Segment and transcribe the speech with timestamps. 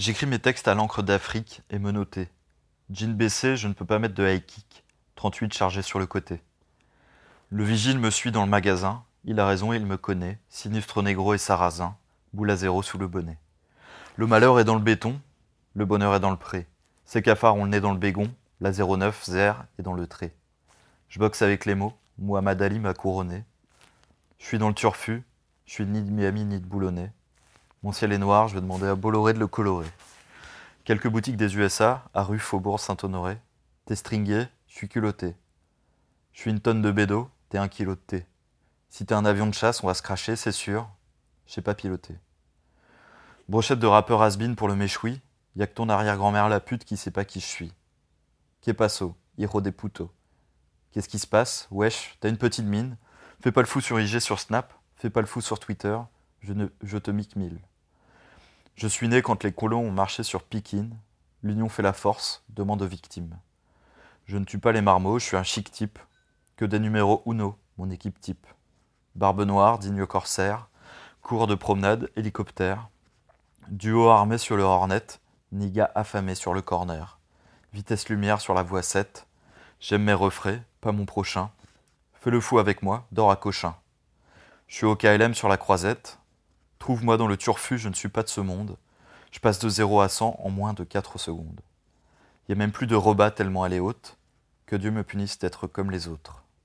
[0.00, 2.30] J'écris mes textes à l'encre d'Afrique et me noter.
[2.88, 4.82] Jean baissé, je ne peux pas mettre de high kick.
[5.16, 6.40] 38 chargé sur le côté.
[7.50, 9.04] Le vigile me suit dans le magasin.
[9.26, 10.38] Il a raison, il me connaît.
[10.48, 11.98] Sinistre négro et sarrasin.
[12.32, 13.36] Boule zéro sous le bonnet.
[14.16, 15.20] Le malheur est dans le béton.
[15.74, 16.66] Le bonheur est dans le pré.
[17.04, 18.32] Ces cafards ont le nez dans le bégon.
[18.62, 20.32] La 09, zer est dans le trait.
[21.10, 21.92] Je boxe avec les mots.
[22.16, 23.44] Muhammad Ali m'a couronné.
[24.38, 25.24] Je suis dans le turfu.
[25.66, 27.12] Je suis ni de Miami ni de Boulonnais.
[27.82, 29.86] Mon ciel est noir, je vais demander à Bolloré de le colorer.
[30.84, 33.38] Quelques boutiques des USA, à rue Faubourg Saint-Honoré.
[33.86, 35.34] T'es stringué, je suis culotté.
[36.34, 38.26] Je suis une tonne de bédo, t'es un kilo de thé.
[38.90, 40.90] Si t'es un avion de chasse, on va se cracher, c'est sûr.
[41.46, 42.18] Je sais pas piloter.
[43.48, 45.22] Brochette de rappeur has pour le méchoui.
[45.56, 47.72] Y a que ton arrière-grand-mère la pute qui sait pas qui je suis.
[48.60, 50.10] Qu'est passo, héros des poutos.
[50.92, 51.66] Qu'est-ce qui se passe?
[51.70, 52.98] Wesh, t'as une petite mine?
[53.40, 54.74] Fais pas le fou sur IG sur Snap.
[54.96, 55.98] Fais pas le fou sur Twitter.
[56.40, 57.58] Je, ne, je te mique mille.
[58.80, 60.88] Je suis né quand les colons ont marché sur Pékin.
[61.42, 63.36] L'union fait la force, demande aux victimes.
[64.24, 65.98] Je ne tue pas les marmots, je suis un chic type.
[66.56, 68.46] Que des numéros Uno, mon équipe type.
[69.16, 70.70] Barbe noire, digne corsaire.
[71.20, 72.88] Cours de promenade, hélicoptère.
[73.68, 75.06] Duo armé sur le Hornet.
[75.52, 77.18] Niga affamé sur le corner.
[77.74, 79.26] Vitesse lumière sur la voie 7.
[79.78, 81.50] J'aime mes refrains, pas mon prochain.
[82.14, 83.76] Fais le fou avec moi, dors à Cochin.
[84.68, 86.19] Je suis au KLM sur la croisette.
[86.80, 88.76] Trouve-moi dans le turfu, je ne suis pas de ce monde.
[89.30, 91.60] Je passe de 0 à 100 en moins de 4 secondes.
[92.48, 94.16] Il n'y a même plus de rebat tellement elle est haute.
[94.64, 96.39] Que Dieu me punisse d'être comme les autres.